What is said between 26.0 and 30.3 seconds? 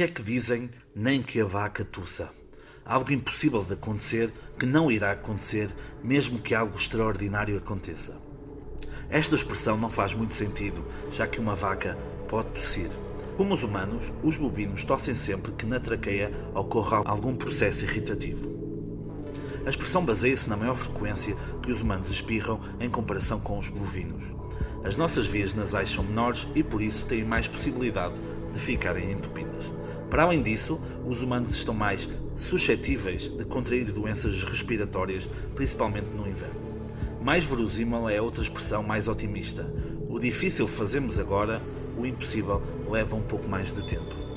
menores e por isso têm mais possibilidade de ficarem entupidas. Para